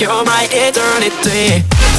You're 0.00 0.24
my 0.24 0.48
eternity. 0.50 1.91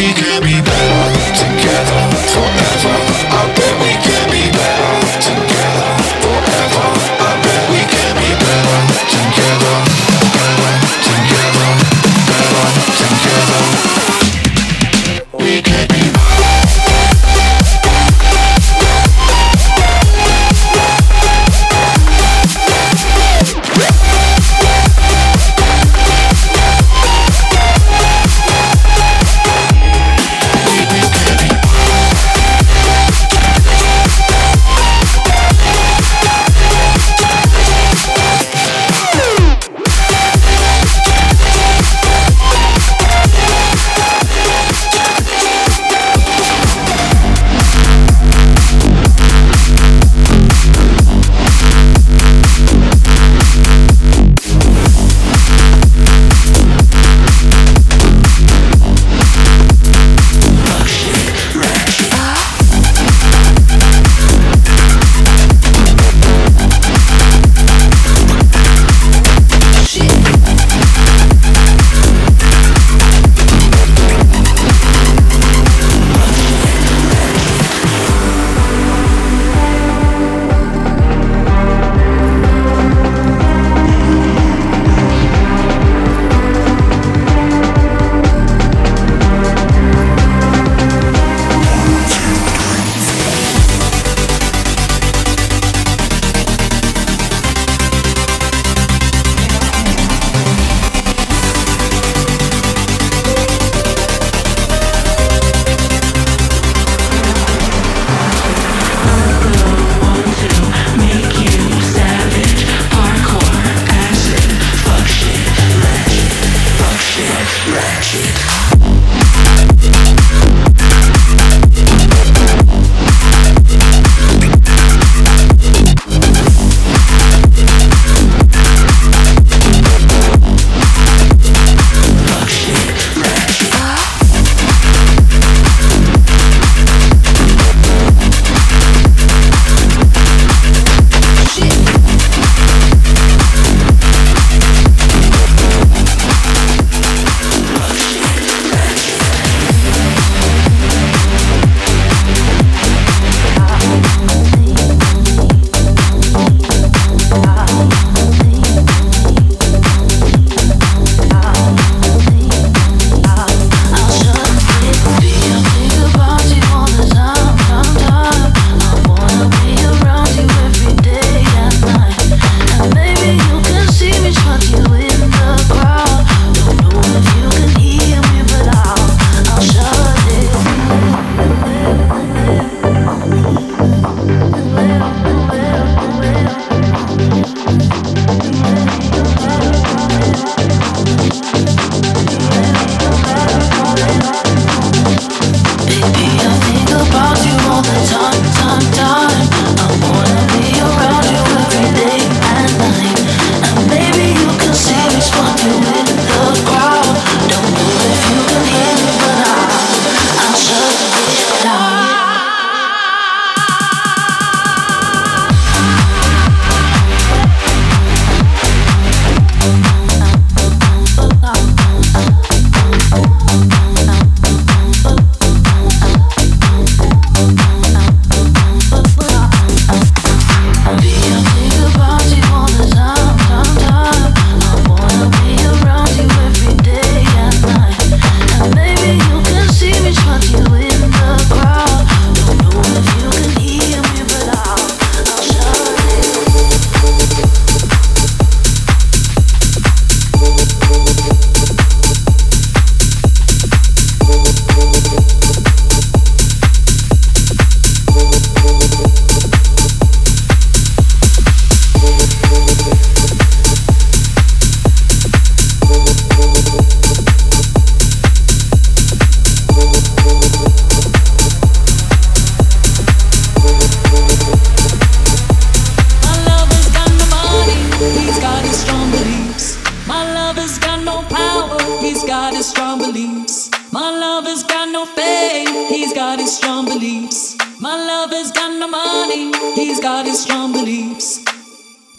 we 0.00 0.14
do. 0.14 0.29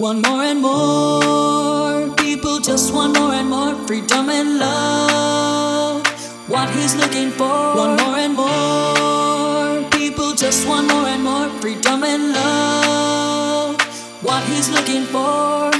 One 0.01 0.19
more 0.23 0.41
and 0.41 0.59
more 0.59 2.09
people 2.15 2.59
just 2.59 2.91
want 2.91 3.19
more 3.19 3.33
and 3.33 3.47
more 3.47 3.75
freedom 3.85 4.31
and 4.31 4.57
love. 4.57 6.01
What 6.49 6.71
he's 6.71 6.95
looking 6.95 7.29
for. 7.29 7.75
One 7.75 7.97
more 7.97 8.17
and 8.17 8.33
more 8.33 9.87
people 9.91 10.33
just 10.33 10.67
want 10.67 10.87
more 10.87 11.05
and 11.05 11.23
more 11.23 11.49
freedom 11.61 12.03
and 12.03 12.33
love. 12.33 13.79
What 14.23 14.43
he's 14.45 14.69
looking 14.71 15.03
for. 15.03 15.70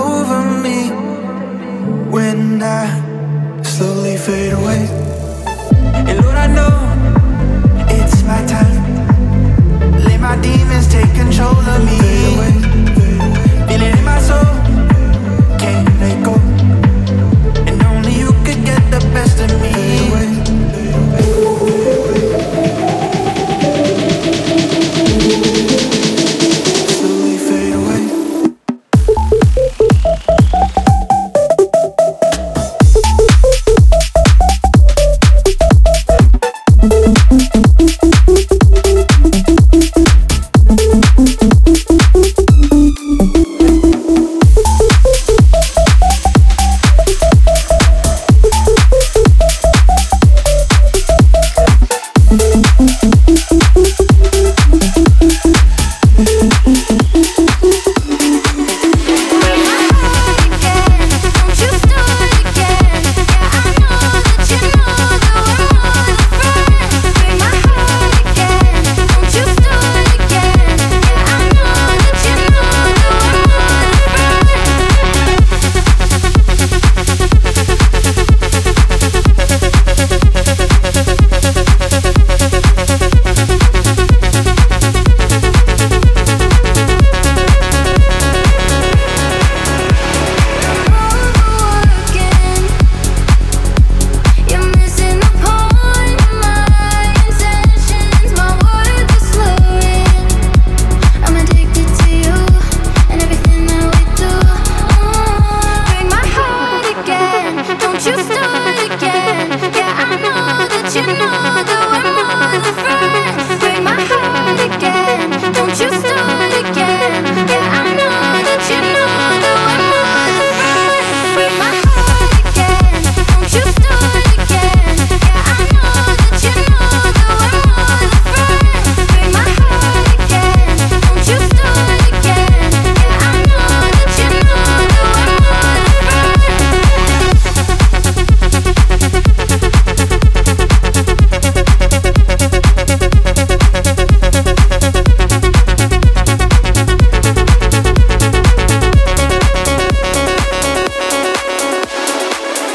over 0.00 0.42
me 0.62 0.90
when 2.10 2.62
I 2.62 3.62
slowly 3.62 4.16
fade 4.16 4.52
away. 4.52 4.86
And 6.08 6.18
Lord, 6.22 6.36
I 6.36 6.46
know 6.46 6.74
it's 7.88 8.22
my 8.24 8.40
time. 8.46 8.78
Let 10.04 10.20
my 10.20 10.36
demons 10.40 10.88
take 10.88 11.12
control 11.14 11.56
of 11.74 11.84
me. 11.84 11.98
Feeling 13.68 13.96
in 13.98 14.04
my 14.04 14.20
soul. 14.20 14.59